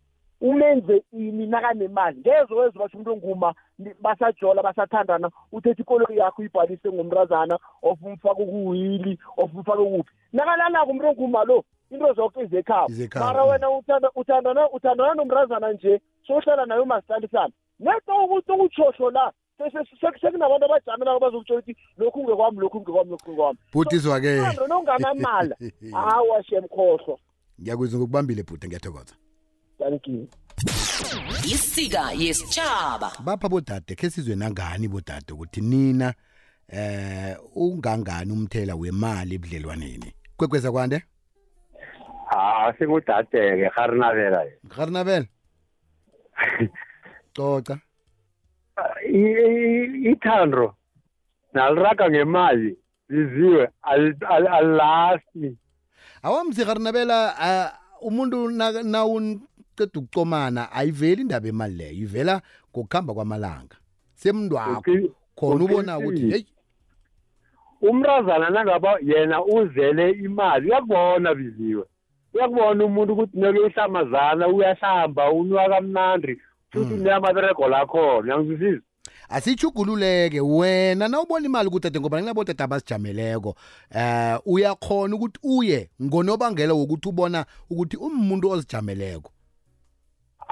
Umenze 0.48 1.02
ini 1.12 1.46
nakanemali. 1.46 2.18
Ngeze 2.20 2.54
wezwa 2.54 2.82
basho 2.84 2.98
umuntu 2.98 3.12
onguma 3.12 3.54
ni- 3.78 3.94
basajola 4.00 4.62
basathandana 4.62 5.30
uthethe 5.52 5.82
ikoloyi 5.82 6.18
yakho 6.18 6.42
uyibhalise 6.42 6.88
ngomrazana 6.92 7.58
of 7.82 7.98
umfake 8.02 8.44
kuwili 8.44 9.18
of 9.36 9.54
umfake 9.54 9.78
kuphi 9.84 10.10
nakalalako 10.32 10.90
umuntu 10.90 11.08
onguma 11.08 11.44
lo 11.44 11.64
into 11.90 12.12
zonke 12.14 12.40
izekhabo. 12.42 12.86
Izekhabo. 12.88 13.26
mara 13.26 13.44
wena 13.44 13.68
uthanda- 13.70 14.10
uthandana 14.14 14.70
uthandana 14.70 15.14
nomrazana 15.14 15.72
nje 15.72 16.00
sohlala 16.26 16.66
naye 16.66 16.80
umasitalisana 16.80 17.52
neta 17.80 18.12
ukuthi 18.24 18.52
ukutshohlo 18.52 19.10
la 19.10 19.32
se- 19.58 19.70
se- 19.70 19.96
se- 20.00 20.18
sekunabantu 20.20 20.64
abajame 20.64 21.04
labo 21.04 21.20
bazokutsho 21.20 21.54
ukuthi 21.54 21.76
lokhu 21.96 22.24
ngekwami 22.24 22.60
lokhu 22.60 22.80
ngekwami 22.80 23.10
lokhu 23.10 23.30
ngekwami. 23.30 23.58
Bhuti 23.72 23.96
izwa-ke 23.96 24.40
Uthando 24.40 24.66
nonganamala 24.66 25.56
hawa 25.92 26.42
shemkhohlwa 26.46 27.18
ngiyakuzwa 27.60 27.98
ngokubambile 28.00 28.42
bhuda 28.42 28.68
ngiyathokoza. 28.68 29.14
Thank 29.84 30.06
you 30.08 30.28
isika 31.44 32.12
yesitshaba 32.16 33.12
bapha 33.24 33.48
bodade 33.48 33.94
khe 33.94 34.10
sizwe 34.10 34.34
nangani 34.36 34.88
bodade 34.88 35.32
ukuthi 35.32 35.60
nina 35.60 36.14
eh 36.68 37.36
ungangani 37.56 38.32
umthela 38.32 38.74
wemali 38.76 39.34
ebudlelwaneni? 39.34 40.12
Kwekweza 40.36 40.72
kwande? 40.72 41.02
Ah, 42.30 42.72
singudade-ke 42.78 43.70
Garnavela. 43.76 44.44
garnabel 44.76 45.26
coca 47.36 47.78
Ithando 50.10 50.74
naliraga 51.52 52.10
ngemali 52.10 52.76
liziwe 53.08 53.68
al- 53.82 54.16
al- 54.28 54.46
alasti. 54.48 55.56
awamzi 56.22 56.64
garnabela 56.64 57.36
ah, 57.38 57.72
umuntu 58.00 58.50
nawuqeda 59.74 60.00
ukucomana 60.00 60.72
ayiveli 60.72 61.22
indaba 61.22 61.48
emali 61.48 61.74
leyo 61.74 61.92
ivela 61.92 62.42
ngokuhamba 62.72 63.14
kwamalanga. 63.14 63.76
Semntu 64.14 64.54
wakho 64.54 64.90
Uqi- 64.90 65.10
khona 65.36 65.64
ubona 65.64 65.98
ukuthi 65.98 66.30
heyi. 66.30 66.46
Umrazana 67.82 68.50
nangaba 68.50 68.98
yena 69.02 69.44
uzele 69.44 70.10
imali 70.10 70.68
uyakubona 70.68 71.34
biziwe. 71.34 71.84
Uyakubona 72.34 72.84
umuntu 72.84 73.12
ukuthi 73.12 73.38
neke 73.38 73.58
uhlamazana 73.58 74.48
uyahlamba 74.48 75.32
unywa 75.32 75.68
kamnandi 75.68 76.40
futhi 76.70 76.94
uneyamaberego 76.94 77.68
lakhona 77.68 78.34
uyangizwisisa? 78.34 78.82
Asijugululeke 79.28 80.40
wena 80.40 81.08
nawubona 81.08 81.46
imali 81.46 81.70
kudade 81.70 82.00
ngoba 82.00 82.18
nginabodade 82.18 82.62
abazijameleko 82.62 83.54
eh 83.94 84.38
uyakhona 84.46 85.16
ukuthi 85.16 85.38
uye 85.42 85.90
ngonobangela 86.02 86.74
wokuthi 86.74 87.08
ubona 87.08 87.46
ukuthi 87.70 87.96
umuntu 87.96 88.50
ozijameleko. 88.50 89.30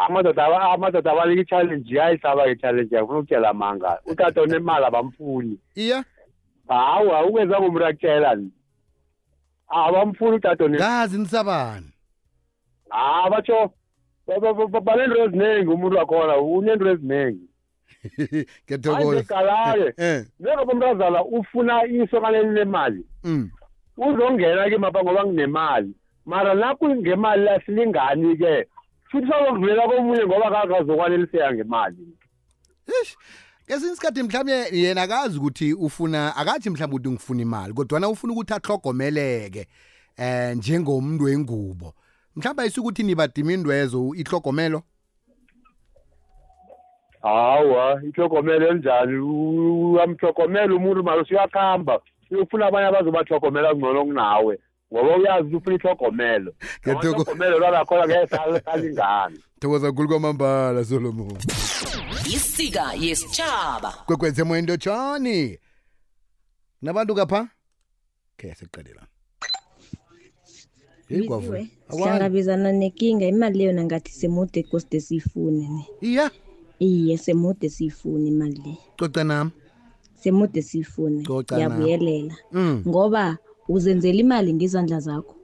Amadoda 0.07 0.47
amadoda 0.73 1.13
abalika 1.13 1.41
i-challenge 1.43 2.01
ayisaba 2.01 2.47
i-challenge 2.47 2.97
yafuna 2.97 3.19
ukutshela 3.19 3.49
amanga. 3.51 3.99
Utata 4.07 4.41
onemali 4.43 4.85
abamfuni. 4.85 5.59
Iya. 5.75 6.05
Hawu 6.69 7.29
ukwenza 7.29 7.61
ngomuntu 7.61 7.87
akutshela 7.87 8.35
ni. 8.35 8.51
Abamfuni 9.69 10.37
utata 10.37 10.69
ngazi 10.69 11.19
nisabani? 11.19 11.87
Ha 12.91 13.31
batsho 13.31 13.71
ba- 14.27 14.41
ba- 14.41 14.67
ba- 14.69 14.81
banento 14.81 15.25
eziningi 15.25 15.69
umuntu 15.71 15.97
wakhona 15.97 16.37
unento 16.37 16.91
eziningi 16.91 17.49
ngiyathokoza. 18.67 19.19
Anjegalaye 19.19 19.93
eh. 19.99 20.25
Njengoba 20.41 20.73
umntazana 20.73 21.25
ufuna 21.25 21.85
isokana 21.87 22.39
elinemali 22.39 23.05
mm. 23.25 23.51
uzongena 23.97 24.71
ke 24.71 24.79
mapha 24.79 25.03
ngoba 25.03 25.27
nginemali 25.27 25.95
mara 26.27 26.55
lapho 26.55 26.89
ngemali 26.89 27.49
asilingani-ke 27.49 28.67
futhi 29.13 29.29
sazokuvela 29.29 29.89
komunye 29.89 30.27
ngoba 30.27 30.51
kakazokwaneliseka 30.51 31.55
ngemali. 31.55 31.97
Kesinye 33.67 33.93
isikhathi 33.93 34.23
mhlawumbe 34.23 34.53
yena 34.73 35.03
akazi 35.03 35.39
ukuthi 35.39 35.75
ufuna 35.75 36.37
akathi 36.37 36.71
mhlawumbe 36.71 36.97
ukuthi 36.97 37.11
ngifuna 37.11 37.43
imali 37.43 37.73
kodwana 37.75 38.09
ufuna 38.09 38.33
ukuthi 38.33 38.55
ahlogomeleke 38.55 39.69
eh 40.17 40.57
njengomuntu 40.57 41.25
wengubo. 41.25 41.95
Mhlawumbe 42.37 42.63
ayisuke 42.63 42.81
ukuthi 42.81 43.03
nibadima 43.03 43.53
indwezo 43.53 44.15
ihlogomelo 44.15 44.83
hawa 47.23 48.03
ihlogomelo 48.03 48.69
elinjani 48.69 49.17
uyamhlogomela 49.19 50.75
umuntu 50.75 51.03
mara 51.05 51.23
usuyakuhamba 51.23 52.01
uyofuna 52.31 52.67
abanye 52.67 52.87
abazobahlogomela 52.87 53.75
ngcono 53.75 54.05
kunawe. 54.05 54.59
Ngoba 54.93 55.17
uyazi 55.17 55.57
ukuthi 55.57 55.59
ufuna 55.59 55.77
ihlogomelo 55.77 56.53
ahlogomelo 56.85 57.59
lwalakhona 57.59 58.07
ngeke 58.07 58.27
salingani 58.27 59.39
thokoza 59.61 59.87
kakhulu 59.87 60.09
kwamambala 60.09 60.85
solomon. 60.85 61.39
Isika 62.27 62.95
yesitshaba 62.95 63.91
kwekwenze 64.07 64.45
moyeni 64.45 64.67
lotshani 64.67 65.59
nabantu 66.83 67.15
kapha? 67.15 67.49
Khe 68.37 68.55
siqede 68.55 68.93
la 68.95 69.07
biziwe. 71.09 71.71
sihlangabezana 71.91 72.73
nekinga. 72.73 73.27
Imali 73.27 73.59
leyo 73.59 73.73
nangathi 73.73 74.13
semude 74.13 74.63
koside 74.63 75.01
siyifune 75.01 75.69
ne. 75.69 75.87
Iya? 76.01 76.31
Iye 76.79 77.19
semude 77.19 77.69
siyifune 77.71 78.29
imali 78.29 78.61
le. 78.65 78.77
Coca 78.99 79.25
nami 79.25 79.51
semude 80.15 80.63
siyifune. 80.63 81.25
Coca 81.25 81.59
nami. 81.59 81.75
ngiyabuyelela. 81.75 82.37
Mm. 82.53 82.83
Ngoba 83.69 83.79
uzenzela 83.79 84.19
imali 84.21 84.53
ngezandla 84.55 85.01
zakho. 85.01 85.35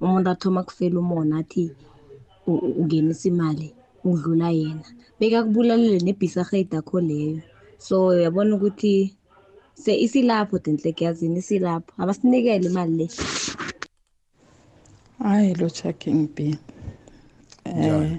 Umuntu 0.00 0.30
athoma 0.30 0.62
kufela 0.62 0.98
umona 1.00 1.38
athi 1.38 1.70
u- 2.46 2.52
u- 2.52 2.74
ungenisa 2.80 3.28
imali 3.28 3.74
udlula 4.04 4.50
yena. 4.50 4.86
Bekakubulalele 5.18 5.98
nebhisarhedi 6.04 6.76
akho 6.76 7.00
leyo. 7.00 7.40
So 7.78 8.06
uyabona 8.06 8.56
ukuthi 8.56 9.14
se 9.74 9.92
isilapho 9.94 10.58
denhleke 10.58 11.04
yazini 11.04 11.38
isilapho. 11.38 11.92
Abasinikele 11.98 12.66
imali 12.68 12.96
le. 12.96 13.06
Hayi 15.18 15.54
lo 15.54 15.68
King 15.98 16.28
B 16.34 16.58
eh 17.64 18.18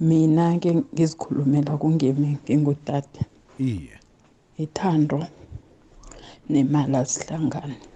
mina 0.00 0.58
ke 0.58 0.74
ngizikhulumela 0.74 1.78
kungemi 1.78 2.38
ngingudade. 2.44 3.20
Iye. 3.58 3.98
Ithando 4.58 5.26
nemali 6.48 6.96
azihlangani. 6.96 7.74
okay 7.74 7.93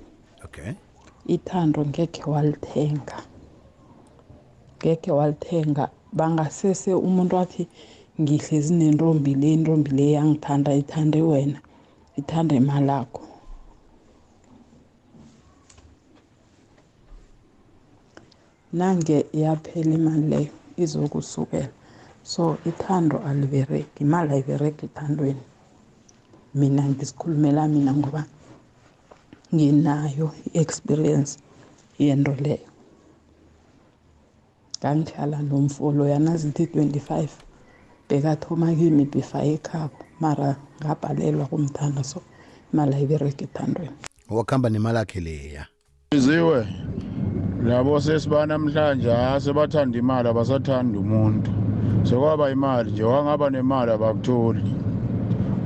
ithando 1.35 1.81
ngekhe 1.91 2.23
walithenga. 2.33 3.17
Ngekhe 4.79 5.11
walithenga. 5.19 5.85
Bangasese 6.19 6.91
umuntu 7.07 7.35
athi 7.43 7.63
ngihlezi 8.21 8.73
nentombi 8.81 9.33
le 9.41 9.49
intombi 9.57 9.91
le 9.99 10.07
yangithanda 10.17 10.71
ithande 10.81 11.21
wena 11.31 11.59
ithanda 12.21 12.55
imali 12.61 12.89
yakho 12.89 13.23
nange 18.79 19.17
yaphela 19.43 19.93
imali 19.99 20.25
leyo 20.33 20.53
izokusukela. 20.83 21.73
So 22.23 22.59
ithando 22.71 23.17
alibereki 23.29 24.03
imali 24.05 24.33
ayibereki 24.33 24.83
ethandweni. 24.87 25.45
Mina 26.55 26.83
ngisikhulumela 26.89 27.69
mina 27.69 27.93
ngoba 27.95 28.23
nginayo 29.55 30.31
i-experience 30.53 31.39
yento 31.99 32.35
leyo. 32.41 32.69
Ngangihlala 34.81 35.43
nomfolo 35.43 36.09
yana 36.09 36.37
zithi 36.37 36.65
25 36.65 37.29
bekathoma 38.09 38.75
kimi 38.75 39.05
before 39.05 39.45
ekhabo 39.55 39.99
mara 40.21 40.57
ngabhalelwa 40.85 41.47
kumthanda 41.47 42.05
so 42.05 42.23
imali 42.73 42.95
ayibereki 42.95 43.45
ethandweni. 43.45 43.97
Wakuhamba 44.31 44.71
nemali 44.71 44.99
akhe 44.99 45.21
leya? 45.21 45.67
Iziwe 46.11 46.67
labo 47.65 48.01
sesiba 48.01 48.47
namhlanje 48.47 49.11
ha 49.11 49.41
sebathanda 49.41 49.99
imali 49.99 50.29
abasathanda 50.29 50.99
umuntu. 50.99 51.51
Sekwaba 52.03 52.51
imali 52.51 52.91
nje 52.91 53.03
wangaba 53.05 53.51
nemali 53.51 53.91
abakutholi. 53.91 54.63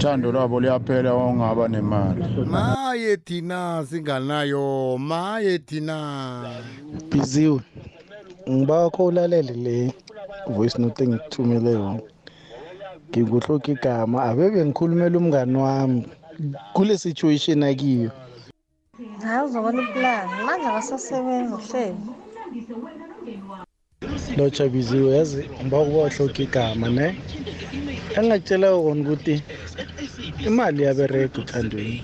Uthando 0.03 0.33
lwabo 0.33 0.61
liyaphela 0.61 1.15
wangaba 1.15 1.69
nemali. 1.69 2.25
Maye 2.47 3.17
thina 3.17 3.87
singanayo 3.91 4.99
maye 4.99 5.59
thina. 5.59 6.61
Biziwe 7.11 7.61
ngiba 8.51 8.91
kho 8.91 9.05
ulalele 9.07 9.53
le 9.53 9.93
voice 10.49 10.79
note 10.79 11.05
engikuthumele 11.05 11.71
yona 11.71 12.01
ngikuhloka 13.11 13.73
igama 13.73 14.23
abebe 14.23 14.65
ngikhulumela 14.65 15.19
umngani 15.19 15.57
wami 15.57 16.07
kule 16.75 16.99
situation 16.99 17.63
akiyo. 17.63 18.11
Hayi 19.23 19.47
uzobona 19.47 19.83
ipulani 19.83 20.31
manje 20.47 20.67
akasasebenzi 20.67 21.55
uhleli. 21.55 21.97
Lotsha 24.37 24.69
biziwe 24.69 25.17
yazi 25.17 25.49
ngiba 25.63 25.81
ukuba 25.81 26.05
uhloka 26.05 26.43
igama 26.43 26.89
ne? 26.89 27.15
Engakutshela 28.17 28.69
kona 28.71 29.01
ukuthi 29.01 29.43
imali 30.47 30.83
yaberega 30.83 31.39
uthandweni. 31.41 32.03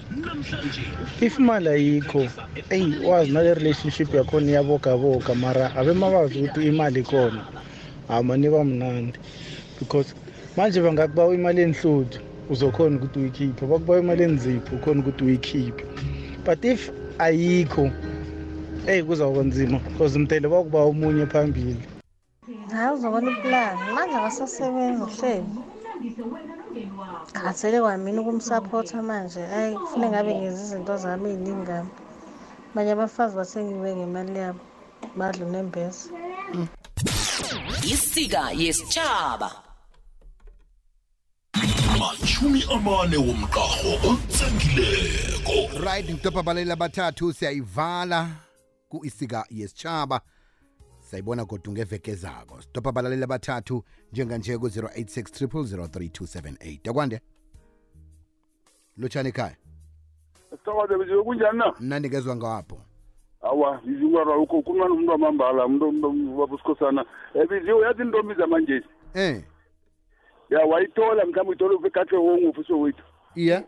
If 1.21 1.39
imali 1.39 1.69
ayikho 1.69 2.27
eyi 2.71 2.95
wazi 3.05 3.33
nale 3.33 3.55
relationship 3.55 4.15
yakhona 4.15 4.51
iyabogaboga 4.51 5.35
mara 5.35 5.75
abemabazi 5.77 6.39
ukuthi 6.39 6.69
imali 6.69 7.01
ikhona. 7.01 7.43
Amaniba 8.09 8.65
mnandi 8.65 9.19
because 9.79 10.15
manje 10.57 10.81
bangakubawa 10.81 11.35
imali 11.35 11.63
enhluthu 11.63 12.19
uzokhona 12.51 12.97
ukuthi 12.97 13.19
uyikhiphe. 13.19 13.67
Bakubawa 13.67 14.01
imali 14.01 14.23
enzipho 14.23 14.77
ukhona 14.77 15.01
ukuthi 15.01 15.25
uyikhiphe. 15.25 15.85
But 16.45 16.65
if 16.65 16.91
ayikho 17.19 17.91
eyi 18.87 19.03
kuzawuba 19.03 19.43
nzima 19.43 19.79
because 19.79 20.19
mtele 20.19 20.49
bakubawa 20.49 20.85
omunye 20.85 21.27
phambili. 21.27 21.83
Hayi 22.73 22.95
uzobona 22.97 23.31
ipulani 23.31 23.81
manje 23.95 24.17
akasasebenzi 24.17 25.03
uhleli. 25.03 25.45
Ngazele 27.41 27.81
kwamina 27.81 28.21
ukumsaphotha 28.21 29.03
manje. 29.03 29.43
Ayi 29.57 29.77
kufune 29.77 30.07
ngabe 30.09 30.35
ngenza 30.35 30.63
izinto 30.63 30.97
zami 30.97 31.29
ey'ningami 31.31 31.91
abanye 32.79 32.93
abafazi 32.93 33.35
bathengiwe 33.37 33.97
ngemali 33.97 34.39
yabo 34.39 34.61
badla 35.17 35.47
unembeza 35.47 36.11
isika 37.93 38.43
yesitshaba 38.63 39.51
mashumi 41.99 42.65
amane 42.75 43.17
womqarho 43.17 43.93
otsengileko 44.11 45.57
right 45.85 46.07
ngitopa 46.11 46.41
abaleli 46.41 46.73
abathathu 46.73 47.33
siyayivala 47.33 48.21
ku-isika 48.91 49.45
yesitshaba 49.51 50.21
sayibona 51.09 51.45
kodwa 51.45 51.73
ngeveke 51.73 52.15
zako 52.15 52.63
sidobha 52.63 52.91
abalaleli 52.91 53.25
abathathu 53.25 53.85
njenganje 54.13 54.59
ku-086 54.59 55.47
3278 55.47 56.91
akwande 56.91 57.21
lotshani 58.99 59.29
ekhaya. 59.29 59.57
Sithokoze 60.51 61.23
kunjani 61.25 61.59
na? 61.59 61.75
Mnandi 61.81 62.09
ngezwa 62.09 62.37
ngapho 62.37 62.79
awa 63.43 63.81
izingwara 63.87 64.37
ukho 64.37 64.63
kuncane 64.63 64.91
umuntu 64.91 65.13
wamambala 65.13 65.67
umuntu 65.67 66.41
wabusikhosana 66.41 67.05
um 67.35 67.47
biziwe 67.49 67.87
yathi 67.87 68.03
intombi 68.03 68.35
zamanje 68.35 68.83
eh. 69.15 69.43
Ya 70.51 70.61
wayithola 70.67 71.27
mhlawumbe 71.27 71.65
uyithola 71.65 71.75
ugahle 71.75 72.17
wongufiso 72.17 72.81
wethu 72.81 73.03
iya. 73.35 73.65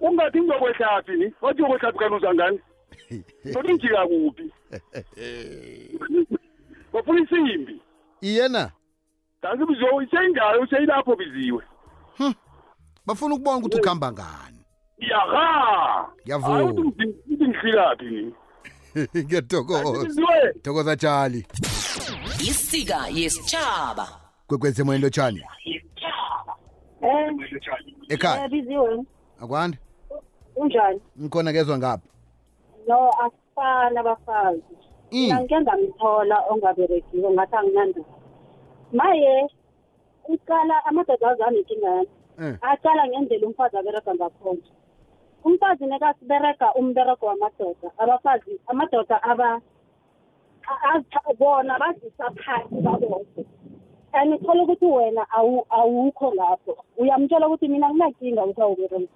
Ungathi 0.00 0.40
ngizokwehlaphi 0.40 1.12
ni? 1.12 1.34
Wathi 1.42 1.62
uyokwehlaphi 1.62 1.98
kani 1.98 2.14
uzangani? 2.14 2.60
Nothi 3.54 3.72
ngijika 3.72 4.06
kuphi 4.06 4.52
bafuna 6.94 7.20
isimbi 7.20 7.82
iyena? 8.20 8.70
Kanti 9.42 9.64
biziwe 9.66 10.04
iseyingayo 10.04 10.60
useyilapho 10.62 11.16
biziwe. 11.16 11.62
Bafuna 13.06 13.34
ukubona 13.34 13.56
ukuthi 13.58 13.76
ukuhamba 13.78 14.12
ngani? 14.12 14.58
Yaha 14.98 16.08
Ngiyavuma. 16.22 16.54
Hayi 16.54 16.66
ukuthi 16.68 16.82
ngi- 16.88 17.14
ukuthi 17.26 17.44
ngifikaphi 17.48 18.04
ni 19.14 19.22
ngiyathokoza. 19.24 20.04
Biziwe. 20.04 20.52
Thokoza 20.62 20.96
tshali. 20.96 21.46
Isika 22.40 23.08
yesitshaba 23.08 24.08
kwekwezi 24.46 24.80
emoyeni 24.82 25.04
lotshani? 25.04 25.42
Ekhaya. 28.08 28.48
biziwe. 28.48 29.04
Akwande? 29.40 29.78
Unjani? 30.56 31.00
Ngikhona 31.20 31.52
kezwa 31.52 31.78
ngapha 31.78 32.08
no 32.88 33.10
asifani 33.10 33.98
abafazi 33.98 34.62
Mm. 34.70 34.83
Mina 35.14 35.40
ngike 35.40 35.56
ngamthola 35.60 36.36
ongaberegiwe 36.50 37.28
ngathi 37.34 37.56
anginandaba 37.56 38.14
maye 38.92 39.34
uqala 40.32 40.76
amadoda 40.88 41.26
azami 41.30 41.58
inkinga 41.60 41.88
yami 41.96 42.08
Eh. 42.42 42.54
aqala 42.70 43.02
ngendlela 43.08 43.46
umfazi 43.46 43.76
aberega 43.78 44.10
ngakhona. 44.14 44.66
Umfazi 45.46 45.84
nekasiberega 45.86 46.66
umberego 46.74 47.26
wamadoda 47.26 47.88
abafazi 47.98 48.58
amadoda 48.66 49.16
aba 49.22 49.60
a- 50.66 50.82
a- 50.90 51.34
bona 51.38 51.78
bazisa 51.78 52.26
phansi 52.42 52.80
babodwa. 52.82 53.44
And 54.14 54.34
thola 54.42 54.62
ukuthi 54.62 54.86
wena 54.86 55.22
awu- 55.36 55.66
awukho 55.70 56.34
lapho. 56.34 56.72
Uyamtshela 56.98 57.46
ukuthi 57.48 57.68
mina 57.68 57.86
nginankinga 57.90 58.42
ukuthi 58.44 58.62
awuberegi 58.62 59.08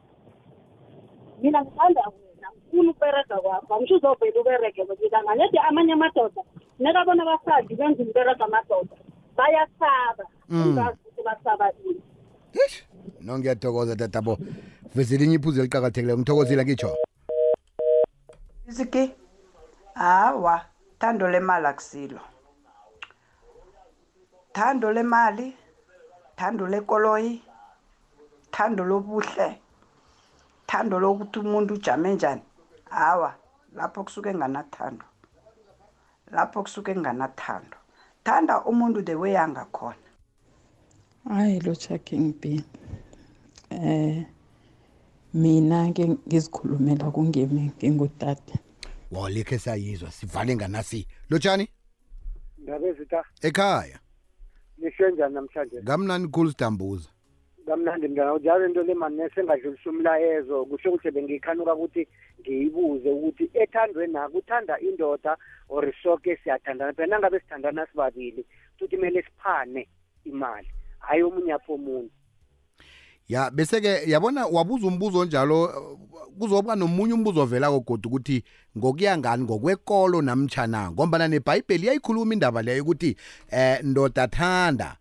mina 1.43 1.59
ngithanda 1.65 2.03
wena 2.07 2.28
ngifuna 2.69 2.91
ukuberega 2.91 3.37
kwakho. 3.41 3.75
Angisho 3.75 3.97
uzovela 3.97 4.41
uberege 4.41 4.85
kodwa 4.85 5.23
nganyedi 5.23 5.59
amanye 5.59 5.93
amadoda. 5.93 6.43
Nekabona 6.79 7.23
abafazi 7.23 7.75
benza 7.75 8.03
umberego 8.03 8.45
amadoda 8.45 8.97
bayasaba. 9.37 10.25
Mm. 10.49 10.63
ungazi 10.63 10.99
ukuthi 11.07 11.23
basaba 11.23 11.73
ini. 11.85 12.03
No 13.21 13.39
ngiyathokoza 13.39 13.97
tatabo 13.97 14.39
vezela 14.95 15.25
inye 15.25 15.35
iphuzu 15.35 15.61
eliqakathekileyo 15.61 16.19
ngithokozile 16.19 16.65
ngitsho 16.65 16.97
isiki 18.69 19.13
hawa 19.95 20.65
thando 20.99 21.29
lemali 21.29 21.67
akusilo. 21.67 22.21
Thando 24.53 24.93
lemali 24.93 25.57
thando 26.37 26.67
lekoloyi 26.67 27.43
thando 28.51 28.85
lobuhle 28.85 29.61
thando 30.67 30.99
lokuthi 30.99 31.39
umuntu 31.39 31.75
ujame 31.75 32.15
njani. 32.15 32.43
Hawa 32.91 33.35
lapho 33.77 34.05
kusuke 34.05 34.35
nganathando 34.35 35.05
lapho 36.33 36.63
kusuke 36.63 36.95
kunganathando 36.95 37.77
thanda 38.25 38.65
umuntu 38.65 39.03
the 39.03 39.15
way 39.15 39.37
angakhona. 39.37 39.97
Hayi 41.29 41.61
lotsha 41.61 41.99
king 41.99 42.33
b 42.41 42.65
eh 43.71 44.25
mina 45.35 45.93
ke 45.93 46.09
ngizikhulumela 46.09 47.11
kungemi 47.11 47.73
ngingudade 47.77 48.55
walikhe 49.11 49.59
sayizwa 49.59 50.11
sivale 50.11 50.57
nganasi. 50.57 51.07
Lotshani? 51.31 51.69
Ndabezita 52.59 53.25
ekhaya. 53.43 53.99
Nishe 54.79 55.11
njani 55.11 55.35
namhlanje? 55.35 55.83
Kamnani 55.83 56.29
khulu 56.29 56.51
sidambuza 56.51 57.09
kamnandi 57.69 58.09
mntana 58.09 58.39
njalo 58.39 58.67
into 58.67 58.83
le 58.83 58.95
mani 58.95 59.17
nesengadlulisa 59.17 59.91
umlayezo. 59.91 60.65
Kusho 60.65 60.89
ukuthi 60.89 61.11
bengikhanuka 61.11 61.75
ukuthi 61.75 62.09
ngiyibuze 62.41 63.11
ukuthi 63.11 63.51
ethandweni 63.55 64.13
nako 64.13 64.39
uthanda 64.39 64.81
indoda 64.81 65.37
or 65.69 65.93
soke 66.03 66.37
siyathandana. 66.37 66.93
Phela 66.93 67.07
nangabe 67.07 67.41
sithandana 67.41 67.87
sibabili 67.87 68.45
futhi 68.79 68.97
kumele 68.97 69.23
siphane 69.23 69.89
imali. 70.25 70.69
Hayi 70.99 71.23
omunye 71.23 71.53
apho 71.53 71.75
omunye. 71.75 72.11
Ya 73.29 73.51
bese 73.51 73.81
ke 73.81 74.11
yabona 74.11 74.47
wabuza 74.47 74.87
umbuzo 74.87 75.19
onjalo 75.19 75.69
kuzoba 76.39 76.77
nomunye 76.77 77.15
umbuzo 77.15 77.43
ovelako 77.43 77.81
godu 77.81 78.09
ukuthi 78.09 78.45
ngokuya 78.79 79.19
ngani 79.19 79.45
ngokwekolo 79.45 80.23
namtjhana 80.23 80.91
ngombana 80.91 81.29
nebhayibheli 81.29 81.85
iyayikhuluma 81.85 82.33
indaba 82.35 82.63
leyo 82.63 82.83
ukuthi 82.83 83.17
eh 83.51 83.85
ndoda 83.85 84.29
thanda 84.29 84.97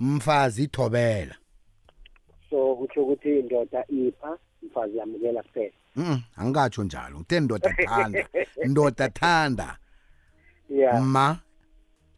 mfazi 0.00 0.66
thobela 0.68 1.36
so 2.50 2.74
kutsho 2.74 3.02
ukuthi 3.02 3.38
indoda 3.38 3.84
ipha 3.88 4.38
mfazi 4.62 4.98
yamukela 4.98 5.42
kuphela. 5.42 5.74
Mm 5.96 6.22
angikatsho 6.36 6.84
njalo. 6.84 7.18
Ngithe 7.18 7.40
ndoda 7.40 7.70
thanda 7.70 8.28
ndoda 8.70 9.08
thanda. 9.08 9.78
Ya 10.68 11.00
ma 11.00 11.38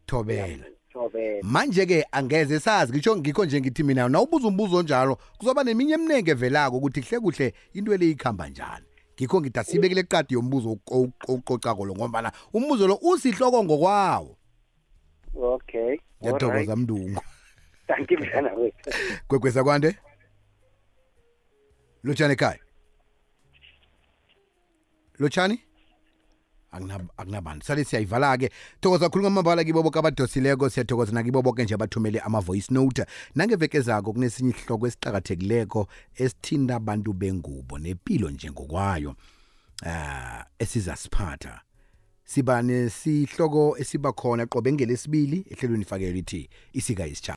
thobela. 0.06 0.64
Thobela. 0.92 1.42
Manje 1.42 1.86
ke 1.86 2.06
angeze 2.12 2.60
sazi 2.60 2.92
ngisho 2.92 3.16
ngikho 3.16 3.44
nje 3.44 3.60
ngithi 3.60 3.82
mina 3.82 4.08
nawubuza 4.08 4.48
umbuzo 4.48 4.76
onjalo 4.76 5.18
kuzoba 5.38 5.64
neminye 5.64 5.94
eminenge 5.94 6.30
evelako 6.30 6.76
ukuthi 6.76 7.02
kuhle 7.02 7.20
kuhle 7.20 7.54
into 7.74 7.96
le 7.96 8.10
ikhamba 8.10 8.48
njani. 8.48 8.86
Ngikho 9.14 9.40
ngithi 9.40 9.58
asibekele 9.58 10.00
eqadi 10.00 10.34
yombuzo 10.34 10.78
oqocako 11.28 11.84
lo 11.84 11.94
ngombana 11.94 12.32
umbuzo 12.52 12.86
lo 12.86 12.98
usihloko 13.02 13.64
ngokwawo. 13.64 14.36
Okay. 15.34 15.98
Ngiyathokoza 16.22 16.76
mndungu. 16.76 17.20
Thank 17.86 18.10
you 18.10 18.18
mntana 18.18 18.52
wethu. 18.52 18.90
Gwekweza 19.28 19.64
kwande? 19.64 19.96
Lotshani 22.04 22.32
ekhaya. 22.32 22.65
Lotshani 25.18 25.60
Akunab- 26.72 27.08
akunabantu. 27.16 27.66
Sale 27.66 27.84
siyayivala-ke. 27.84 28.50
Thokoza 28.80 29.08
khulu 29.08 29.24
ngamabala 29.24 29.64
kibo 29.64 29.82
boke 29.82 29.98
abadosileko 29.98 30.68
siyathokoza 30.70 31.12
nakibo 31.12 31.42
boke 31.42 31.64
nje 31.64 31.74
abathumele 31.74 32.20
ama-voice 32.20 32.74
note. 32.74 33.06
Nangevekezako 33.34 34.12
kunesinye 34.12 34.50
isihloko 34.50 34.86
esiqakathekileko 34.86 35.88
esithinta 36.14 36.76
abantu 36.76 37.12
bengubo 37.12 37.78
nepilo 37.78 38.30
nje 38.30 38.50
ngokwayo 38.50 39.10
uh, 39.86 40.42
esizasiphatha. 40.58 41.60
Siba 42.24 42.62
nesihloko 42.62 43.76
esiba 43.78 44.12
khona 44.12 44.46
qobe 44.46 44.72
ngelesibili 44.72 45.46
ehlelweni 45.50 45.84
fakelo 45.84 46.12
lithi 46.12 46.48
isika 46.72 47.06
isitshaba 47.06 47.34